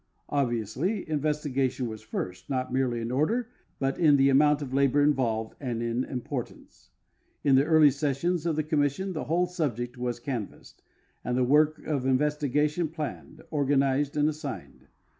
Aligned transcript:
Obviously 0.29 1.07
investigation 1.07 1.87
was 1.87 2.01
first, 2.01 2.49
not 2.49 2.73
merely 2.73 3.01
in 3.01 3.11
order, 3.11 3.51
but 3.77 3.99
in 3.99 4.17
the 4.17 4.29
amount 4.29 4.63
of 4.63 4.73
labor 4.73 5.03
involved 5.03 5.53
and 5.59 5.83
in 5.83 6.03
im 6.05 6.21
portance. 6.21 6.89
In 7.43 7.53
the 7.53 7.65
early 7.65 7.91
sessions 7.91 8.47
of 8.47 8.55
the 8.55 8.63
commission 8.63 9.13
the 9.13 9.25
whole 9.25 9.45
subject 9.45 9.99
was 9.99 10.19
canvassed, 10.19 10.81
and 11.23 11.37
the 11.37 11.43
work 11.43 11.85
of 11.85 12.07
investigation 12.07 12.87
planned, 12.87 13.43
organized, 13.51 14.17
and 14.17 14.27
assigned.. 14.27 14.87